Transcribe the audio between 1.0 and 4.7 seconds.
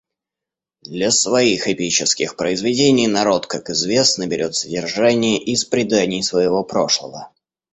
своих эпических произведений народ, как известно, берет